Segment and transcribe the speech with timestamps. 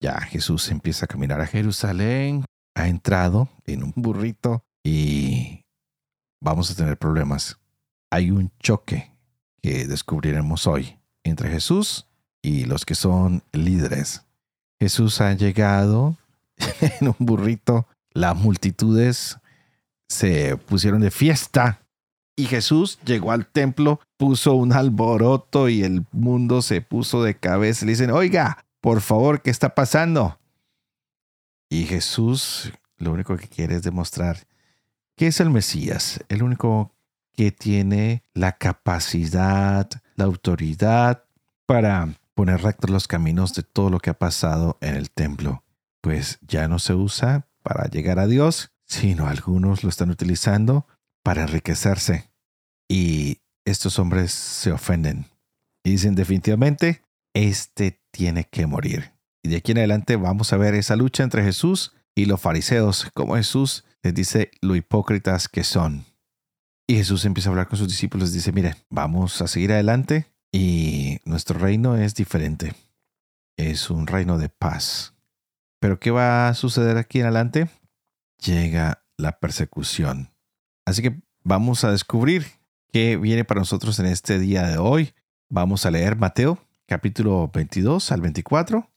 [0.00, 5.64] Ya Jesús empieza a caminar a Jerusalén, ha entrado en un burrito y
[6.40, 7.58] vamos a tener problemas.
[8.10, 9.12] Hay un choque
[9.62, 12.06] que descubriremos hoy entre Jesús
[12.42, 14.24] y los que son líderes.
[14.80, 16.16] Jesús ha llegado
[17.00, 19.38] en un burrito, las multitudes
[20.08, 21.82] se pusieron de fiesta
[22.36, 27.84] y Jesús llegó al templo, puso un alboroto y el mundo se puso de cabeza.
[27.84, 30.38] Le dicen, oiga, por favor, ¿qué está pasando?
[31.68, 34.46] Y Jesús lo único que quiere es demostrar
[35.16, 36.94] que es el Mesías, el único
[37.34, 41.24] que tiene la capacidad, la autoridad
[41.66, 45.62] para poner rectos los caminos de todo lo que ha pasado en el templo.
[46.00, 50.86] Pues ya no se usa para llegar a Dios, sino algunos lo están utilizando
[51.22, 52.30] para enriquecerse.
[52.88, 55.26] Y estos hombres se ofenden.
[55.84, 57.02] Y dicen definitivamente,
[57.48, 59.12] este tiene que morir.
[59.42, 63.10] Y de aquí en adelante vamos a ver esa lucha entre Jesús y los fariseos,
[63.14, 66.04] como Jesús les dice lo hipócritas que son.
[66.86, 71.18] Y Jesús empieza a hablar con sus discípulos dice, miren, vamos a seguir adelante y
[71.24, 72.74] nuestro reino es diferente.
[73.56, 75.14] Es un reino de paz.
[75.80, 77.70] Pero ¿qué va a suceder aquí en adelante?
[78.44, 80.30] Llega la persecución.
[80.84, 82.46] Así que vamos a descubrir
[82.92, 85.14] qué viene para nosotros en este día de hoy.
[85.48, 86.58] Vamos a leer Mateo
[86.90, 88.90] capítulo 22 al 24.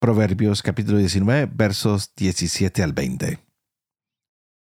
[0.00, 3.38] Proverbios capítulo 19 versos 17 al 20.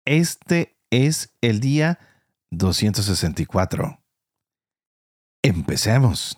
[0.05, 2.01] Este es el día
[2.51, 4.03] 264.
[5.45, 6.37] Empecemos.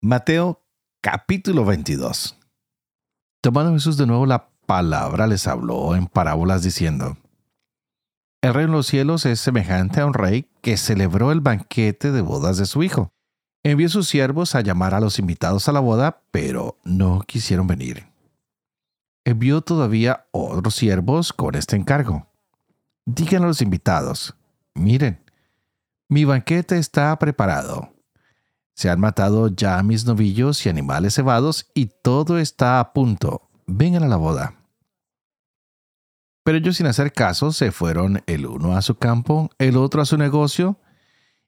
[0.00, 0.66] Mateo
[1.00, 2.36] capítulo 22.
[3.40, 7.16] Tomando Jesús de nuevo la palabra, les habló en parábolas diciendo,
[8.42, 12.20] el reino de los cielos es semejante a un rey que celebró el banquete de
[12.20, 13.12] bodas de su hijo.
[13.62, 18.08] Envió sus siervos a llamar a los invitados a la boda, pero no quisieron venir.
[19.24, 22.26] Envió todavía otros siervos con este encargo.
[23.06, 24.34] Digan a los invitados,
[24.74, 25.22] miren,
[26.08, 27.92] mi banquete está preparado.
[28.74, 33.48] Se han matado ya mis novillos y animales cebados y todo está a punto.
[33.66, 34.61] Vengan a la boda.
[36.44, 40.06] Pero ellos sin hacer caso se fueron el uno a su campo, el otro a
[40.06, 40.78] su negocio,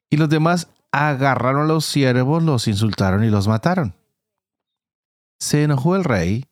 [0.09, 3.95] y los demás agarraron a los siervos, los insultaron y los mataron.
[5.39, 6.45] Se enojó el rey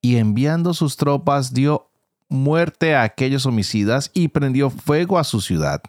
[0.00, 1.90] y enviando sus tropas dio
[2.28, 5.82] muerte a aquellos homicidas y prendió fuego a su ciudad.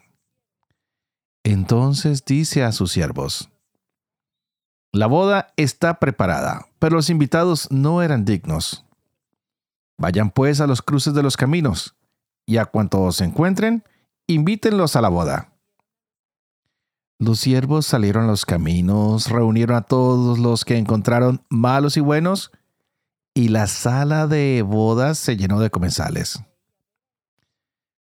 [1.44, 3.50] Entonces dice a sus siervos,
[4.92, 8.84] La boda está preparada, pero los invitados no eran dignos.
[9.96, 11.94] Vayan pues a los cruces de los caminos
[12.50, 13.84] y a cuantos se encuentren,
[14.26, 15.52] invítenlos a la boda.
[17.20, 22.50] Los siervos salieron a los caminos, reunieron a todos los que encontraron malos y buenos,
[23.34, 26.40] y la sala de bodas se llenó de comensales.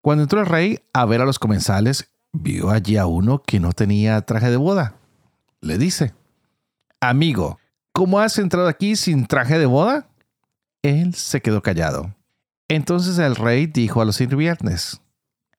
[0.01, 3.73] Cuando entró el rey a ver a los comensales, vio allí a uno que no
[3.73, 4.97] tenía traje de boda.
[5.61, 6.15] Le dice,
[7.01, 7.61] Amigo,
[7.93, 10.09] ¿cómo has entrado aquí sin traje de boda?
[10.83, 12.13] Él se quedó callado.
[12.73, 15.03] Entonces el rey dijo a los sirvientes,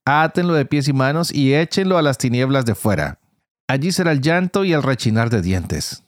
[0.04, 3.20] átenlo de pies y manos y échenlo a las tinieblas de fuera.
[3.68, 6.04] Allí será el llanto y el rechinar de dientes.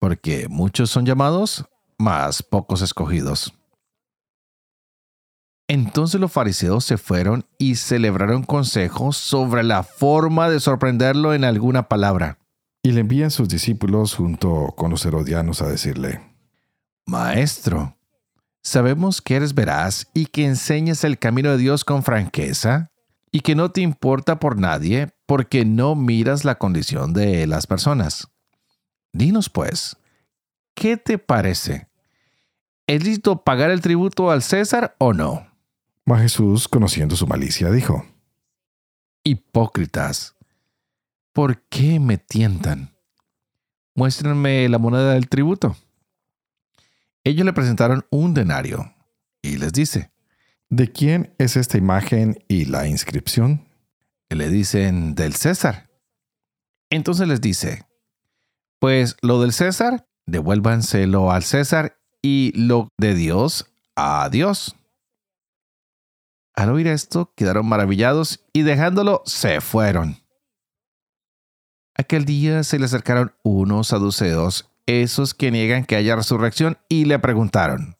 [0.00, 1.64] Porque muchos son llamados,
[1.96, 3.54] mas pocos escogidos.
[5.68, 11.86] Entonces los fariseos se fueron y celebraron consejos sobre la forma de sorprenderlo en alguna
[11.88, 12.40] palabra.
[12.82, 16.20] Y le envían sus discípulos junto con los herodianos a decirle,
[17.06, 17.96] Maestro,
[18.64, 22.90] Sabemos que eres veraz y que enseñas el camino de Dios con franqueza
[23.30, 28.28] y que no te importa por nadie porque no miras la condición de las personas.
[29.12, 29.98] Dinos pues,
[30.74, 31.88] ¿qué te parece?
[32.86, 35.46] ¿Es listo pagar el tributo al César o no?
[36.06, 38.06] Mas Jesús, conociendo su malicia, dijo,
[39.24, 40.36] Hipócritas,
[41.34, 42.94] ¿por qué me tientan?
[43.94, 45.76] Muéstrenme la moneda del tributo.
[47.24, 48.94] Ellos le presentaron un denario
[49.42, 50.12] y les dice,
[50.68, 53.66] ¿de quién es esta imagen y la inscripción?
[54.28, 55.90] Le dicen, del César.
[56.90, 57.86] Entonces les dice,
[58.78, 64.76] Pues lo del César, devuélvanselo al César y lo de Dios a Dios.
[66.54, 70.18] Al oír esto, quedaron maravillados y dejándolo, se fueron.
[71.96, 77.18] Aquel día se le acercaron unos saduceos, esos que niegan que haya resurrección, y le
[77.18, 77.96] preguntaron,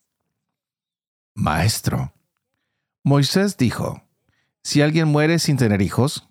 [1.33, 2.13] Maestro,
[3.03, 4.03] Moisés dijo,
[4.63, 6.27] si alguien muere sin tener hijos,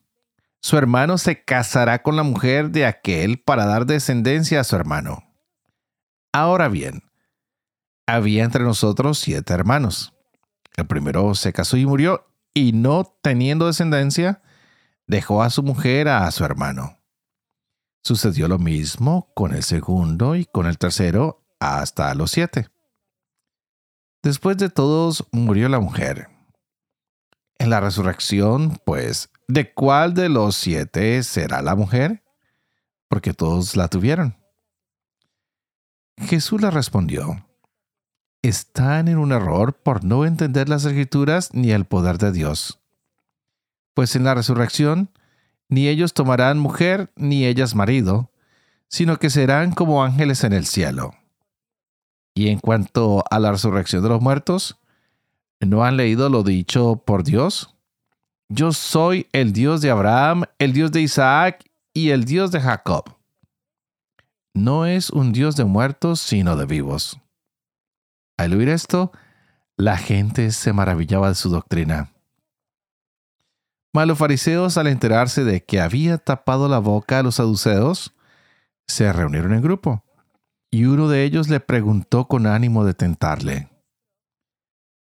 [0.61, 5.23] su hermano se casará con la mujer de aquel para dar descendencia a su hermano.
[6.33, 7.03] Ahora bien,
[8.07, 10.15] había entre nosotros siete hermanos.
[10.77, 14.43] El primero se casó y murió, y no teniendo descendencia,
[15.07, 16.99] dejó a su mujer a su hermano.
[18.05, 22.69] Sucedió lo mismo con el segundo y con el tercero hasta los siete.
[24.23, 26.29] Después de todos murió la mujer.
[27.59, 32.23] En la resurrección, pues, ¿de cuál de los siete será la mujer?
[33.09, 34.37] Porque todos la tuvieron.
[36.19, 37.49] Jesús le respondió,
[38.43, 42.81] están en un error por no entender las escrituras ni el poder de Dios.
[43.95, 45.11] Pues en la resurrección,
[45.69, 48.31] ni ellos tomarán mujer ni ellas marido,
[48.89, 51.15] sino que serán como ángeles en el cielo.
[52.35, 54.79] Y en cuanto a la resurrección de los muertos,
[55.61, 57.75] ¿no han leído lo dicho por Dios?
[58.49, 63.17] Yo soy el Dios de Abraham, el Dios de Isaac y el Dios de Jacob.
[64.53, 67.19] No es un Dios de muertos, sino de vivos.
[68.37, 69.13] Al oír esto,
[69.77, 72.14] la gente se maravillaba de su doctrina.
[73.95, 78.15] Mas los fariseos, al enterarse de que había tapado la boca a los saduceos,
[78.87, 80.05] se reunieron en grupo,
[80.71, 83.71] y uno de ellos le preguntó con ánimo de tentarle,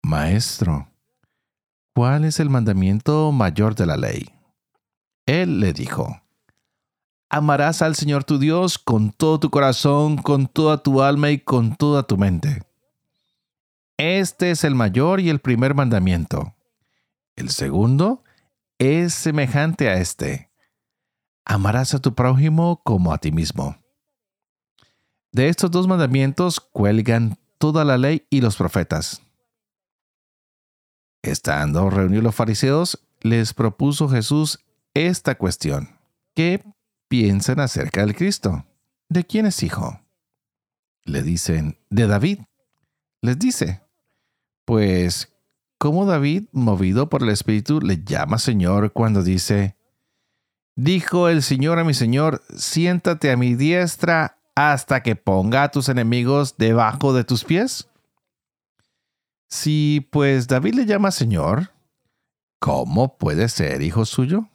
[0.03, 0.91] Maestro,
[1.95, 4.29] ¿cuál es el mandamiento mayor de la ley?
[5.25, 6.21] Él le dijo,
[7.31, 11.77] Amarás al Señor tu Dios con todo tu corazón, con toda tu alma y con
[11.77, 12.67] toda tu mente
[14.01, 16.55] este es el mayor y el primer mandamiento.
[17.37, 18.25] El segundo
[18.81, 20.51] es semejante a este.
[21.45, 23.77] Amarás a tu prójimo como a ti mismo.
[25.33, 29.23] De estos dos mandamientos cuelgan toda la ley y los profetas.
[31.23, 35.99] Estando reunidos los fariseos, les propuso Jesús esta cuestión.
[36.35, 36.65] ¿Qué
[37.09, 38.65] piensan acerca del Cristo?
[39.11, 40.01] ¿De quién es hijo?
[41.05, 42.39] Le dicen, de David.
[43.21, 43.83] Les dice,
[44.65, 45.31] pues,
[45.81, 49.77] ¿cómo David, movido por el Espíritu, le llama Señor cuando dice,
[50.77, 55.89] Dijo el Señor a mi Señor, siéntate a mi diestra hasta que ponga a tus
[55.89, 57.89] enemigos debajo de tus pies?
[59.49, 61.73] Si pues David le llama Señor,
[62.59, 64.51] ¿cómo puede ser hijo suyo?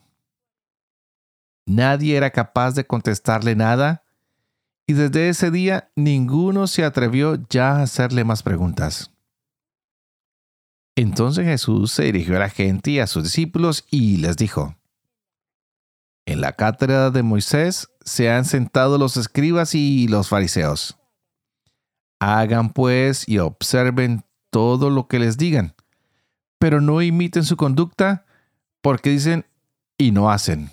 [1.65, 4.03] Nadie era capaz de contestarle nada,
[4.85, 9.14] y desde ese día ninguno se atrevió ya a hacerle más preguntas.
[10.95, 14.75] Entonces Jesús se dirigió a la gente y a sus discípulos y les dijo,
[16.25, 20.97] En la cátedra de Moisés se han sentado los escribas y los fariseos.
[22.19, 25.75] Hagan pues y observen todo lo que les digan,
[26.59, 28.25] pero no imiten su conducta
[28.81, 29.45] porque dicen
[29.97, 30.71] y no hacen.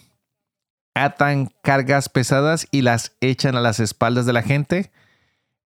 [0.94, 4.92] Atan cargas pesadas y las echan a las espaldas de la gente,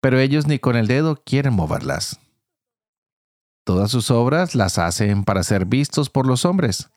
[0.00, 2.18] pero ellos ni con el dedo quieren moverlas.
[3.64, 6.90] Todas sus obras las hacen para ser vistos por los hombres.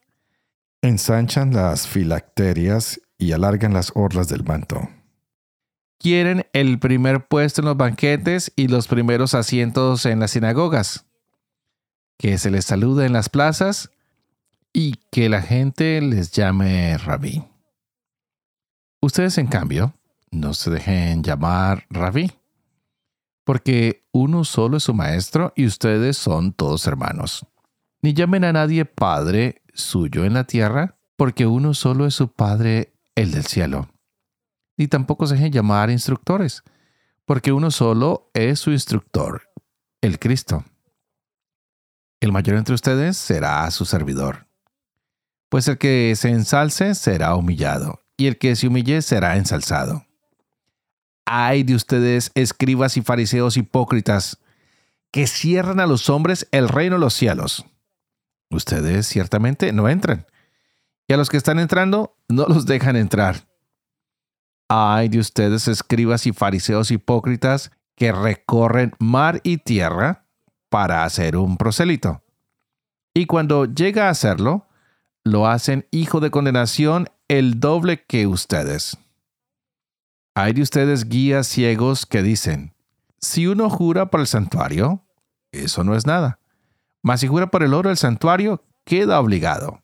[0.81, 4.89] Ensanchan las filacterias y alargan las orlas del manto.
[5.99, 11.05] Quieren el primer puesto en los banquetes y los primeros asientos en las sinagogas.
[12.17, 13.91] Que se les salude en las plazas
[14.73, 17.43] y que la gente les llame rabí.
[19.01, 19.93] Ustedes, en cambio,
[20.31, 22.31] no se dejen llamar rabí
[23.45, 27.45] porque uno solo es su maestro y ustedes son todos hermanos.
[28.01, 32.93] Ni llamen a nadie Padre suyo en la tierra, porque uno solo es su Padre,
[33.15, 33.87] el del cielo.
[34.77, 36.63] Ni tampoco se dejen llamar instructores,
[37.25, 39.43] porque uno solo es su instructor,
[40.01, 40.65] el Cristo.
[42.19, 44.47] El mayor entre ustedes será su servidor.
[45.49, 50.04] Pues el que se ensalce será humillado, y el que se humille será ensalzado.
[51.25, 54.39] Ay de ustedes, escribas y fariseos hipócritas,
[55.11, 57.65] que cierran a los hombres el reino de los cielos.
[58.51, 60.27] Ustedes ciertamente no entran,
[61.07, 63.47] y a los que están entrando no los dejan entrar.
[64.69, 70.25] Ay de ustedes, escribas y fariseos hipócritas, que recorren mar y tierra
[70.69, 72.21] para hacer un prosélito.
[73.13, 74.67] Y cuando llega a hacerlo,
[75.23, 78.97] lo hacen hijo de condenación el doble que ustedes.
[80.35, 82.73] Hay de ustedes guías ciegos que dicen,
[83.19, 85.01] si uno jura por el santuario,
[85.53, 86.39] eso no es nada.
[87.01, 89.81] Mas si jura por el oro del santuario, queda obligado.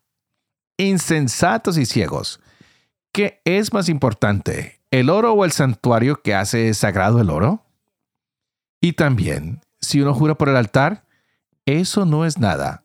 [0.78, 2.42] Insensatos y ciegos.
[3.14, 7.66] ¿Qué es más importante, el oro o el santuario que hace sagrado el oro?
[8.82, 11.06] Y también, si uno jura por el altar,
[11.66, 12.84] eso no es nada.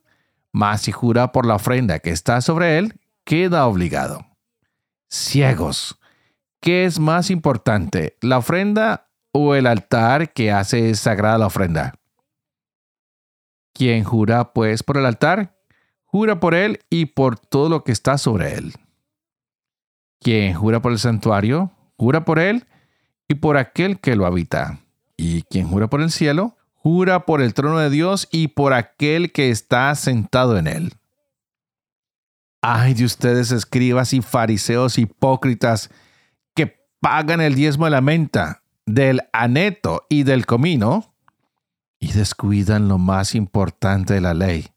[0.53, 4.25] Mas si jura por la ofrenda que está sobre él, queda obligado.
[5.11, 5.99] Ciegos.
[6.61, 11.95] ¿Qué es más importante, la ofrenda o el altar que hace sagrada la ofrenda?
[13.73, 15.57] Quien jura pues por el altar,
[16.05, 18.75] jura por él y por todo lo que está sobre él.
[20.21, 22.67] Quien jura por el santuario, jura por él
[23.29, 24.81] y por aquel que lo habita.
[25.17, 29.33] Y quien jura por el cielo, jura por el trono de Dios y por aquel
[29.33, 30.93] que está sentado en él.
[32.63, 35.91] Ay de ustedes escribas y fariseos hipócritas
[37.01, 41.15] pagan el diezmo de la menta, del aneto y del comino,
[41.99, 44.69] y descuidan lo más importante de la ley,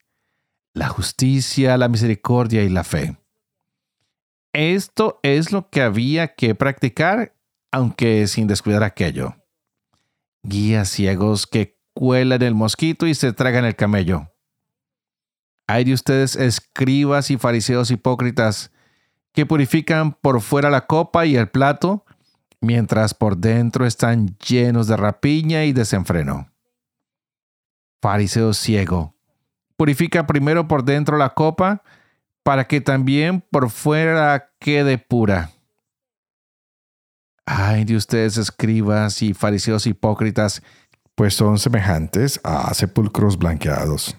[0.73, 3.17] la justicia, la misericordia y la fe.
[4.53, 7.35] Esto es lo que había que practicar,
[7.71, 9.35] aunque sin descuidar aquello.
[10.43, 14.31] Guías ciegos que cuelan el mosquito y se tragan el camello.
[15.67, 18.71] Hay de ustedes escribas y fariseos hipócritas
[19.33, 22.05] que purifican por fuera la copa y el plato,
[22.61, 26.49] mientras por dentro están llenos de rapiña y desenfreno
[28.01, 29.13] fariseo ciego.
[29.77, 31.83] Purifica primero por dentro la copa,
[32.43, 35.51] para que también por fuera quede pura.
[37.45, 40.61] Ay de ustedes escribas y fariseos hipócritas,
[41.15, 44.17] pues son semejantes a sepulcros blanqueados.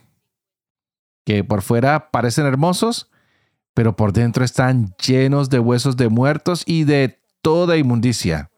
[1.25, 3.11] Que por fuera parecen hermosos,
[3.75, 8.51] pero por dentro están llenos de huesos de muertos y de toda inmundicia.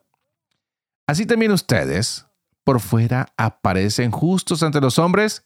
[1.06, 2.26] Así también ustedes,
[2.64, 5.44] por fuera aparecen justos ante los hombres,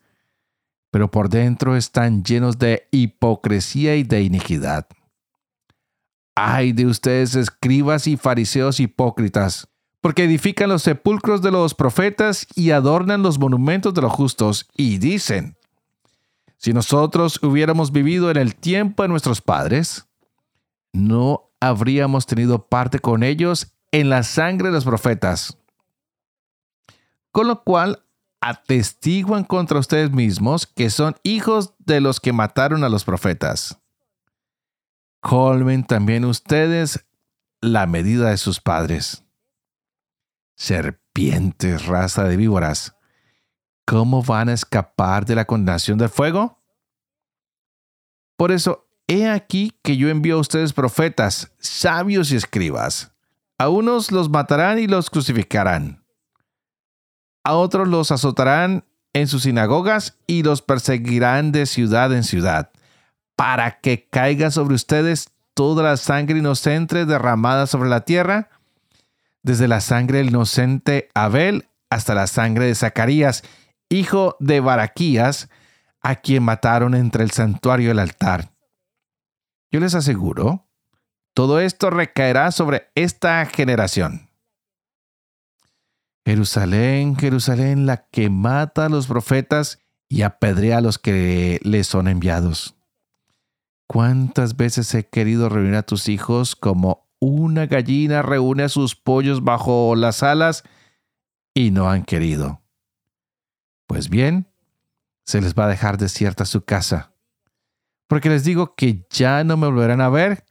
[0.91, 4.87] pero por dentro están llenos de hipocresía y de iniquidad.
[6.35, 9.69] Ay de ustedes escribas y fariseos hipócritas,
[10.01, 14.99] porque edifican los sepulcros de los profetas y adornan los monumentos de los justos, y
[14.99, 15.57] dicen,
[16.59, 20.07] si nosotros hubiéramos vivido en el tiempo de nuestros padres,
[20.97, 25.59] no habríamos tenido parte con ellos en la sangre de los profetas
[27.37, 28.03] con lo cual
[28.41, 33.79] atestiguan contra ustedes mismos que son hijos de los que mataron a los profetas.
[35.21, 37.05] Colmen también ustedes
[37.61, 39.23] la medida de sus padres.
[40.55, 42.97] Serpientes, raza de víboras,
[43.85, 46.63] ¿cómo van a escapar de la condenación del fuego?
[48.39, 53.13] Por eso, he aquí que yo envío a ustedes profetas, sabios y escribas.
[53.59, 56.07] A unos los matarán y los crucificarán
[57.47, 58.83] a otros los azotarán
[59.13, 62.71] en sus sinagogas y los perseguirán de ciudad en ciudad,
[63.37, 68.49] para que caiga sobre ustedes toda la sangre inocente derramada sobre la tierra,
[69.45, 73.45] desde la sangre del inocente Abel hasta la sangre de Zacarías,
[73.91, 75.49] hijo de Baraquías,
[76.01, 78.51] a quien mataron entre el santuario y el altar.
[79.71, 80.67] Yo les aseguro,
[81.35, 84.31] todo esto recaerá sobre esta generación.
[86.25, 92.09] Jerusalén, Jerusalén, la que mata a los profetas y apedrea a los que le son
[92.09, 92.75] enviados.
[93.87, 99.45] ¿Cuántas veces he querido reunir a tus hijos como una gallina reúne a sus pollos
[99.45, 100.65] bajo las alas
[101.55, 102.63] y no han querido?
[103.87, 104.49] Pues bien,
[105.25, 107.13] se les va a dejar desierta su casa,
[108.07, 110.45] porque les digo que ya no me volverán a ver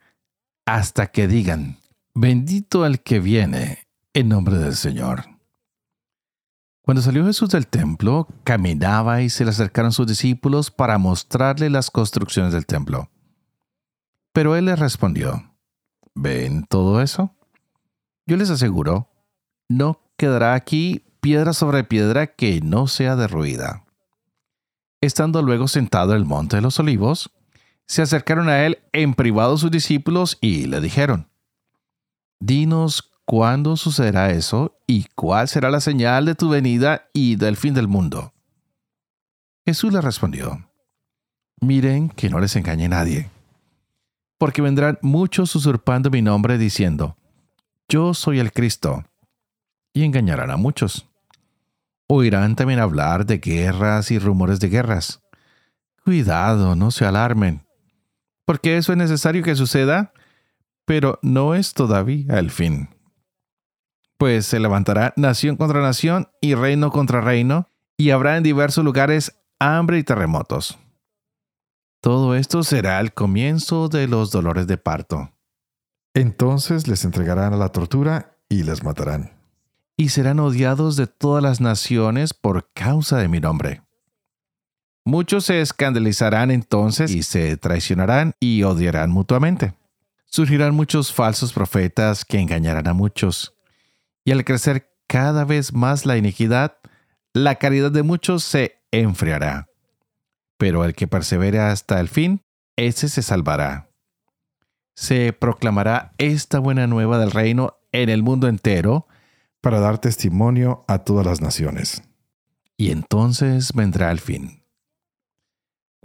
[0.65, 1.77] hasta que digan,
[2.13, 5.25] bendito el que viene en nombre del Señor.
[6.81, 11.89] Cuando salió Jesús del templo, caminaba y se le acercaron sus discípulos para mostrarle las
[11.89, 13.09] construcciones del templo.
[14.33, 15.51] Pero él les respondió,
[16.13, 17.33] ¿ven todo eso?
[18.27, 19.09] Yo les aseguro,
[19.67, 23.83] no quedará aquí piedra sobre piedra que no sea derruida.
[25.01, 27.31] Estando luego sentado en el monte de los olivos,
[27.87, 31.29] se acercaron a él en privado sus discípulos y le dijeron,
[32.39, 37.73] Dinos ¿Cuándo sucederá eso y cuál será la señal de tu venida y del fin
[37.73, 38.33] del mundo?
[39.65, 40.69] Jesús le respondió,
[41.59, 43.31] Miren que no les engañe nadie,
[44.37, 47.17] porque vendrán muchos usurpando mi nombre diciendo,
[47.89, 49.03] Yo soy el Cristo,
[49.91, 51.07] y engañarán a muchos.
[52.07, 55.23] Oirán también hablar de guerras y rumores de guerras.
[56.03, 57.64] Cuidado, no se alarmen,
[58.45, 60.13] porque eso es necesario que suceda,
[60.85, 62.89] pero no es todavía el fin
[64.17, 69.41] Pues se levantará nación contra nación y reino contra reino, y habrá en diversos lugares
[69.59, 70.77] hambre y terremotos.
[72.01, 75.31] Todo esto será el comienzo de los dolores de parto.
[76.13, 79.33] Entonces les entregarán a la tortura y les matarán.
[79.97, 83.84] Y serán odiados de todas las naciones por causa de mi nombre.
[85.07, 89.75] Muchos se escandalizarán entonces y se traicionarán y odiarán mutuamente.
[90.25, 93.53] Surgirán muchos falsos profetas que engañarán a muchos.
[94.23, 96.77] Y al crecer cada vez más la iniquidad,
[97.33, 99.67] la caridad de muchos se enfriará.
[100.57, 102.41] Pero el que persevere hasta el fin,
[102.75, 103.91] ese se salvará.
[104.95, 109.07] Se proclamará esta buena nueva del reino en el mundo entero
[109.61, 112.01] para dar testimonio a todas las naciones.
[112.75, 114.64] Y entonces vendrá el fin.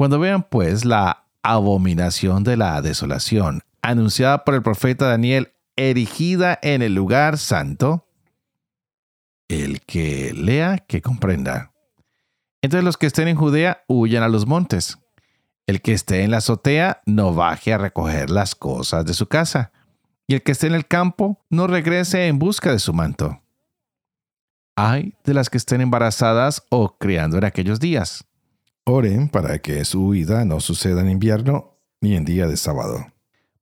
[0.00, 6.80] Cuando vean pues la abominación de la desolación anunciada por el profeta Daniel erigida en
[6.80, 8.08] el lugar santo,
[9.48, 11.74] el que lea, que comprenda.
[12.62, 14.96] Entonces los que estén en Judea huyan a los montes.
[15.66, 19.70] El que esté en la azotea no baje a recoger las cosas de su casa.
[20.26, 23.42] Y el que esté en el campo no regrese en busca de su manto.
[24.76, 28.24] Hay de las que estén embarazadas o criando en aquellos días.
[28.90, 33.06] Oren para que su huida no suceda en invierno ni en día de sábado.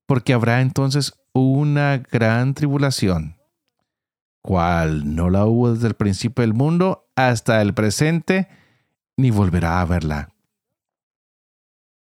[0.06, 3.36] Porque habrá entonces una gran tribulación,
[4.40, 8.48] cual no la hubo desde el principio del mundo hasta el presente,
[9.16, 10.34] ni volverá a verla.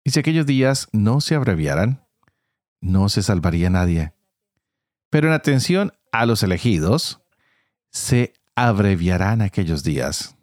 [0.04, 2.06] Y si aquellos días no se abreviaran,
[2.80, 4.14] no se salvaría nadie.
[5.10, 7.20] Pero en atención a los elegidos,
[7.90, 10.34] se abreviarán aquellos días.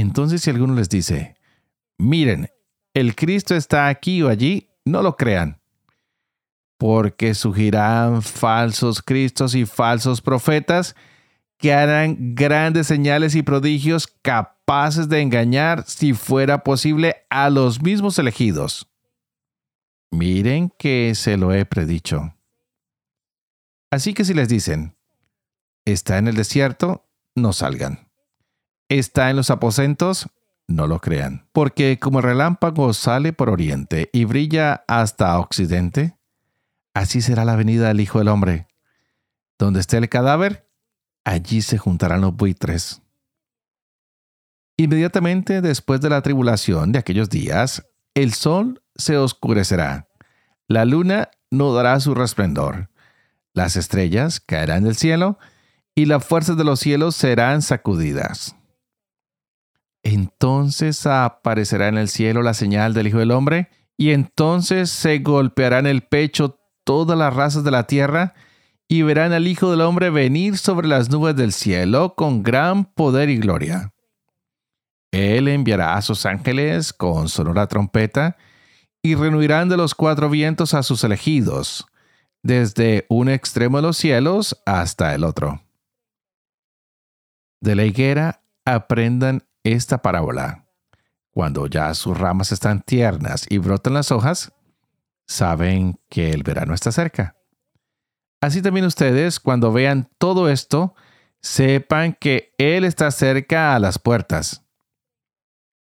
[0.00, 1.36] Entonces si alguno les dice,
[1.96, 2.50] miren,
[2.92, 5.62] el Cristo está aquí o allí, no lo crean,
[6.76, 10.94] porque surgirán falsos Cristos y falsos profetas
[11.56, 18.18] que harán grandes señales y prodigios capaces de engañar, si fuera posible, a los mismos
[18.18, 18.86] elegidos.
[20.10, 22.34] Miren que se lo he predicho.
[23.90, 24.94] Así que si les dicen,
[25.86, 28.05] está en el desierto, no salgan.
[28.88, 30.28] Está en los aposentos,
[30.68, 31.46] no lo crean.
[31.52, 36.16] Porque como el relámpago sale por oriente y brilla hasta occidente,
[36.94, 38.68] así será la venida del Hijo del Hombre.
[39.58, 40.68] Donde esté el cadáver,
[41.24, 43.02] allí se juntarán los buitres.
[44.76, 50.08] Inmediatamente después de la tribulación de aquellos días, el sol se oscurecerá,
[50.68, 52.90] la luna no dará su resplendor,
[53.52, 55.38] las estrellas caerán del cielo,
[55.94, 58.54] y las fuerzas de los cielos serán sacudidas.
[60.08, 65.80] Entonces aparecerá en el cielo la señal del Hijo del Hombre, y entonces se golpeará
[65.80, 68.32] en el pecho todas las razas de la tierra,
[68.86, 73.30] y verán al Hijo del Hombre venir sobre las nubes del cielo con gran poder
[73.30, 73.94] y gloria.
[75.10, 78.36] Él enviará a sus ángeles con sonora trompeta,
[79.02, 81.84] y reunirán de los cuatro vientos a sus elegidos,
[82.44, 85.64] desde un extremo de los cielos hasta el otro.
[87.60, 90.66] De la higuera aprendan esta parábola.
[91.30, 94.52] Cuando ya sus ramas están tiernas y brotan las hojas,
[95.26, 97.36] saben que el verano está cerca.
[98.40, 100.94] Así también ustedes, cuando vean todo esto,
[101.40, 104.64] sepan que Él está cerca a las puertas.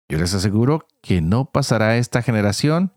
[0.10, 2.92] Yo les aseguro que no pasará esta generación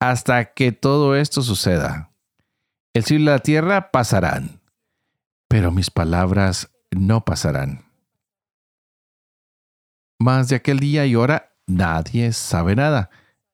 [0.00, 2.10] hasta que todo esto suceda.
[2.92, 4.60] El cielo y la tierra pasarán,
[5.48, 7.84] pero mis palabras no pasarán.
[10.24, 13.10] Más de aquel día y hora nadie sabe nada,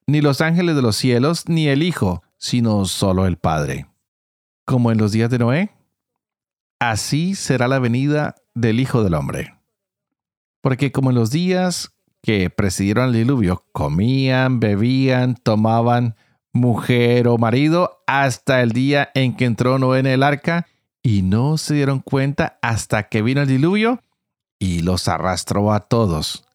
[0.07, 3.87] ni los ángeles de los cielos, ni el Hijo, sino solo el Padre.
[4.63, 5.71] Como en los días de Noé,
[6.79, 9.53] así será la venida del Hijo del Hombre.
[10.61, 16.15] Porque como en los días que presidieron el diluvio, comían, bebían, tomaban
[16.53, 20.67] mujer o marido hasta el día en que entró Noé en el arca
[21.03, 24.01] y no se dieron cuenta hasta que vino el diluvio
[24.57, 26.45] y los arrastró a todos.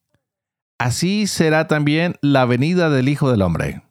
[0.78, 3.82] Así será también la venida del Hijo del Hombre.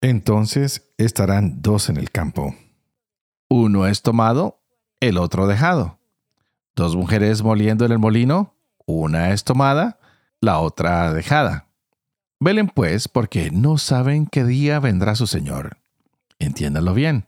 [0.00, 2.54] Entonces estarán dos en el campo.
[3.48, 4.60] Uno es tomado,
[5.00, 5.98] el otro dejado.
[6.76, 8.54] Dos mujeres moliendo en el molino,
[8.86, 9.98] una es tomada,
[10.40, 11.66] la otra dejada.
[12.38, 15.78] Velen pues, porque no saben qué día vendrá su Señor.
[16.38, 17.26] Entiéndanlo bien.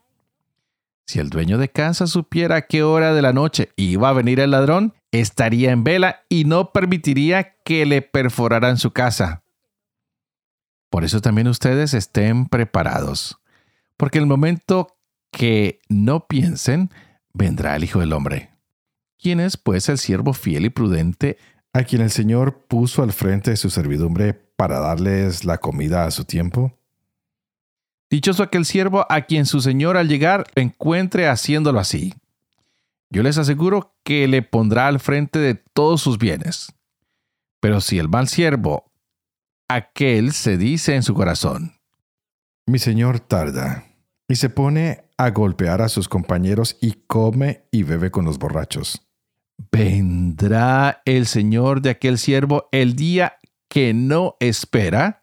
[1.06, 4.50] Si el dueño de casa supiera qué hora de la noche iba a venir el
[4.50, 9.42] ladrón, estaría en vela y no permitiría que le perforaran su casa.
[10.90, 13.38] Por eso también ustedes estén preparados,
[13.96, 14.98] porque el momento
[15.30, 16.90] que no piensen,
[17.34, 18.50] vendrá el Hijo del Hombre.
[19.18, 21.38] ¿Quién es pues el siervo fiel y prudente
[21.72, 26.10] a quien el Señor puso al frente de su servidumbre para darles la comida a
[26.10, 26.72] su tiempo?
[28.10, 32.14] Dichoso aquel siervo a quien su Señor al llegar encuentre haciéndolo así.
[33.10, 36.74] Yo les aseguro que le pondrá al frente de todos sus bienes.
[37.60, 38.92] Pero si el mal siervo,
[39.68, 41.74] aquel se dice en su corazón,
[42.66, 43.84] Mi Señor tarda,
[44.28, 49.08] y se pone a golpear a sus compañeros y come y bebe con los borrachos.
[49.72, 55.22] Vendrá el Señor de aquel siervo el día que no espera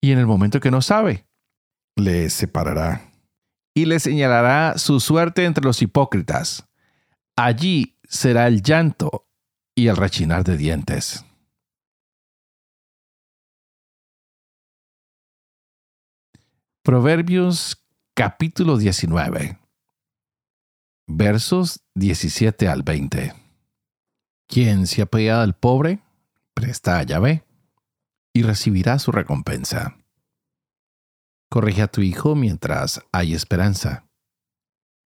[0.00, 1.26] y en el momento que no sabe
[1.96, 3.10] le separará.
[3.74, 6.68] Y le señalará su suerte entre los hipócritas.
[7.36, 9.28] Allí será el llanto
[9.74, 11.24] y el rechinar de dientes.
[16.82, 19.62] Proverbios capítulo 19
[21.06, 23.34] versos 17 al 20.
[24.48, 26.02] Quien se apea al pobre,
[26.54, 27.44] presta a Yahvé
[28.32, 29.98] y recibirá su recompensa.
[31.50, 34.06] Corrige a tu hijo mientras hay esperanza,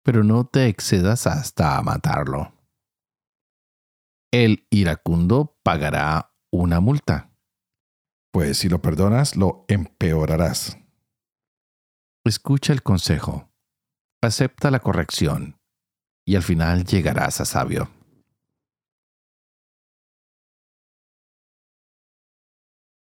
[0.04, 2.54] pero no te excedas hasta matarlo.
[4.32, 7.32] El iracundo pagará una multa.
[8.32, 10.78] Pues si lo perdonas, lo empeorarás.
[12.26, 13.52] Escucha el consejo,
[14.22, 15.60] acepta la corrección,
[16.26, 17.90] y al final llegarás a sabio.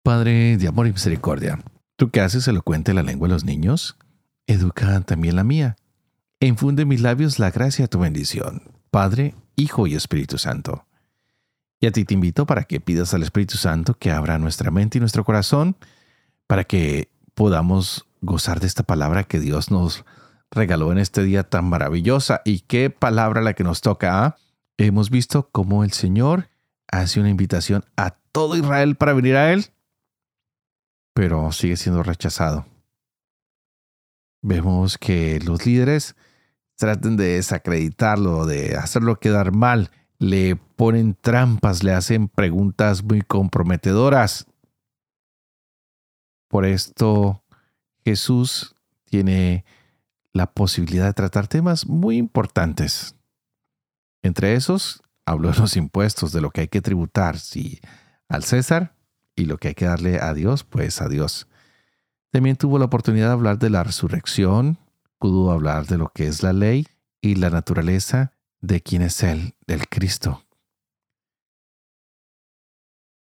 [0.05, 1.59] Padre de amor y misericordia,
[1.99, 3.97] Tú que haces elocuente la lengua de los niños,
[4.47, 5.77] educa también la mía.
[6.41, 10.87] Infunde en mis labios la gracia de tu bendición, Padre, Hijo y Espíritu Santo.
[11.81, 14.99] Y a ti te invito para que pidas al Espíritu Santo que abra nuestra mente
[14.99, 15.77] y nuestro corazón
[16.47, 20.05] para que podamos gozar de esta palabra que Dios nos
[20.51, 22.43] regaló en este día tan maravillosa.
[22.45, 24.25] ¿Y qué palabra la que nos toca?
[24.25, 24.37] ¿ah?
[24.77, 26.49] Hemos visto cómo el Señor
[26.91, 29.73] hace una invitación a todo Israel para venir a Él
[31.19, 32.65] pero sigue siendo rechazado.
[34.41, 36.15] Vemos que los líderes
[36.79, 44.47] tratan de desacreditarlo, de hacerlo quedar mal, le ponen trampas, le hacen preguntas muy comprometedoras.
[46.49, 47.43] Por esto
[48.05, 49.65] Jesús tiene
[50.33, 53.17] la posibilidad de tratar temas muy importantes.
[54.23, 57.81] Entre esos, habló de los impuestos, de lo que hay que tributar, si
[58.29, 58.95] al César
[59.35, 61.49] y lo que hay que darle a Dios, pues a Dios.
[62.31, 64.79] También tuvo la oportunidad de hablar de la resurrección,
[65.19, 66.87] pudo hablar de lo que es la ley
[67.21, 70.45] y la naturaleza de quién es Él, del Cristo.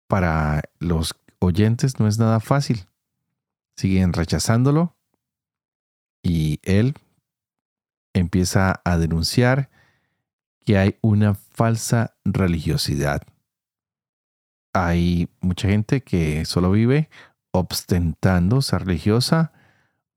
[0.07, 2.85] Para los oyentes no es nada fácil.
[3.75, 4.95] Siguen rechazándolo
[6.23, 6.95] y Él
[8.13, 9.69] empieza a denunciar
[10.65, 13.23] que hay una falsa religiosidad
[14.73, 17.09] hay mucha gente que solo vive
[17.51, 19.51] ostentando ser religiosa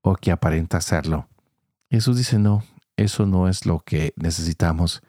[0.01, 1.27] o que aparenta serlo.
[1.93, 2.63] Jesús dice, no,
[2.97, 5.01] eso no es lo que necesitamos.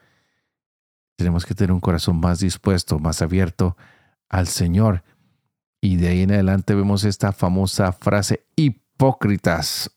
[1.17, 3.75] Tenemos que tener un corazón más dispuesto, más abierto
[4.29, 5.03] al Señor.
[5.81, 9.91] Y de ahí en adelante vemos esta famosa frase hipócritas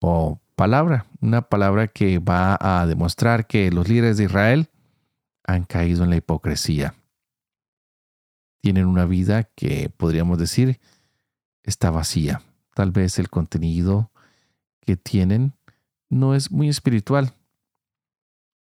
[0.00, 4.68] o palabra, una palabra que va a demostrar que los líderes de Israel
[5.44, 6.94] han caído en la hipocresía
[8.60, 10.80] tienen una vida que podríamos decir
[11.62, 12.42] está vacía.
[12.74, 14.09] Tal vez el contenido
[14.80, 15.54] que tienen
[16.08, 17.34] no es muy espiritual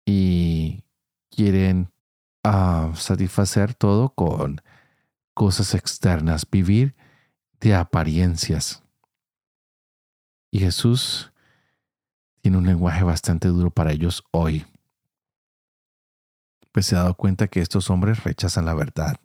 [0.06, 0.84] y
[1.30, 1.92] quieren
[2.44, 4.62] ah, satisfacer todo con
[5.34, 6.96] cosas externas, vivir
[7.60, 8.84] de apariencias.
[10.52, 11.32] Y Jesús
[12.42, 14.66] tiene un lenguaje bastante duro para ellos hoy.
[16.72, 19.20] Pues se ha dado cuenta que estos hombres rechazan la verdad.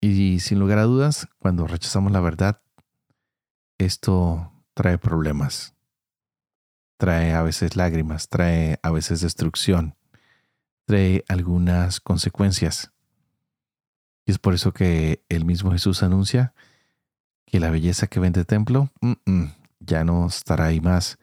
[0.00, 2.62] Y sin lugar a dudas, cuando rechazamos la verdad,
[3.78, 5.74] esto trae problemas.
[6.98, 9.96] Trae a veces lágrimas, trae a veces destrucción,
[10.84, 12.92] trae algunas consecuencias.
[14.24, 16.54] Y es por eso que el mismo Jesús anuncia
[17.44, 18.92] que la belleza que vende templo
[19.80, 21.18] ya no estará ahí más,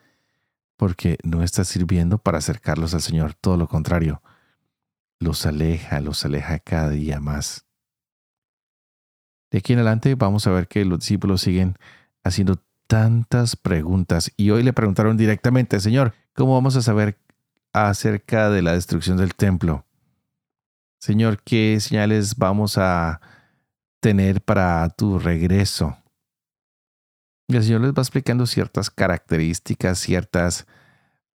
[0.76, 4.22] porque no está sirviendo para acercarlos al Señor, todo lo contrario,
[5.18, 7.66] los aleja, los aleja cada día más.
[9.50, 11.78] De aquí en adelante vamos a ver que los discípulos siguen
[12.22, 17.18] haciendo tantas preguntas y hoy le preguntaron directamente, Señor, ¿cómo vamos a saber
[17.74, 19.86] acerca de la destrucción del templo?
[21.00, 23.22] Señor, ¿qué señales vamos a
[24.00, 25.98] tener para tu regreso?
[27.48, 30.66] Y el Señor les va explicando ciertas características, ciertas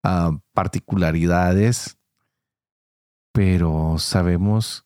[0.03, 1.99] ah, particularidades
[3.31, 4.85] pero sabemos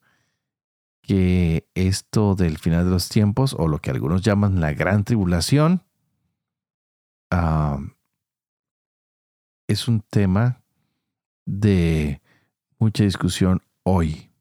[1.02, 5.84] que esto del final de los tiempos, o lo que algunos llaman la gran tribulación,
[9.68, 10.64] es un tema
[11.46, 12.22] de
[12.80, 14.32] mucha discusión hoy,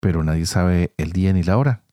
[0.00, 1.84] pero nadie sabe el día ni la hora.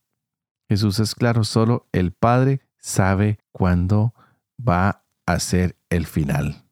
[0.69, 4.13] Jesús es claro, solo el Padre sabe cuándo
[4.59, 6.63] va a ser el final.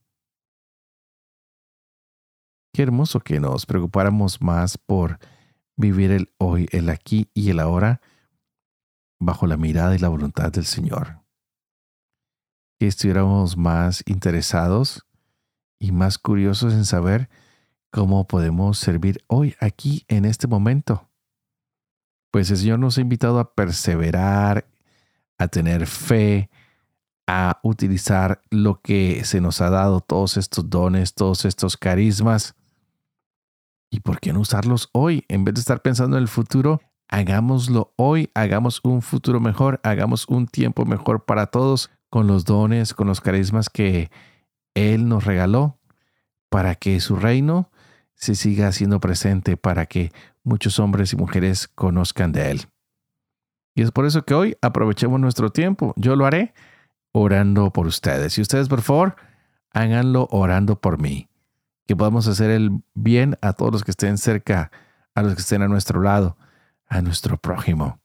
[2.74, 5.20] Qué hermoso que nos preocupáramos más por
[5.78, 8.02] vivir el hoy, el aquí y el ahora
[9.20, 11.25] bajo la mirada y la voluntad del Señor.
[12.80, 15.06] Que estuviéramos más interesados
[15.80, 17.30] y más curiosos en saber
[17.92, 21.10] cómo podemos servir hoy, aquí, en este momento.
[22.32, 24.68] Pues el Señor nos ha invitado a perseverar,
[25.38, 26.50] a tener fe,
[27.28, 32.56] a utilizar lo que se nos ha dado, todos estos dones, todos estos carismas.
[33.90, 35.24] ¿Y por qué no usarlos hoy?
[35.30, 40.28] En vez de estar pensando en el futuro, hagámoslo hoy, hagamos un futuro mejor, hagamos
[40.28, 44.12] un tiempo mejor para todos con los dones, con los carismas que
[44.74, 45.80] Él nos regaló,
[46.50, 47.72] para que su reino
[48.16, 50.12] se siga haciendo presente, para que
[50.44, 52.62] muchos hombres y mujeres conozcan de Él.
[53.76, 55.94] Y es por eso que hoy aprovechemos nuestro tiempo.
[55.98, 56.54] Yo lo haré
[57.12, 58.38] orando por ustedes.
[58.38, 59.16] Y ustedes, por favor,
[59.72, 61.28] háganlo orando por mí.
[61.86, 64.72] Que podamos hacer el bien a todos los que estén cerca,
[65.14, 66.38] a los que estén a nuestro lado,
[66.88, 68.00] a nuestro prójimo.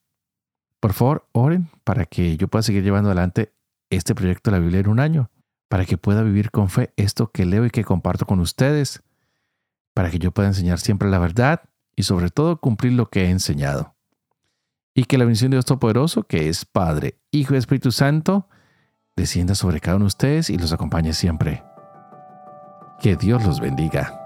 [0.81, 3.53] Por favor, oren para que yo pueda seguir llevando adelante
[3.91, 5.31] este proyecto de la Biblia en un año,
[5.69, 9.03] para que pueda vivir con fe esto que leo y que comparto con ustedes,
[9.95, 11.63] para que yo pueda enseñar siempre la verdad
[11.95, 13.95] y sobre todo cumplir lo que he enseñado.
[14.95, 18.49] Y que la bendición de Dios Todopoderoso, que es Padre, Hijo y Espíritu Santo,
[19.17, 21.63] descienda sobre cada uno de ustedes y los acompañe siempre.
[23.01, 24.20] Que Dios los bendiga.